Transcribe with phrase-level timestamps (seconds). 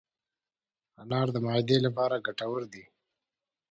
[1.01, 2.83] انار د معدې لپاره ګټور دی.